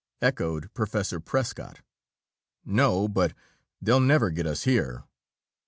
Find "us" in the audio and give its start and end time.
4.47-4.63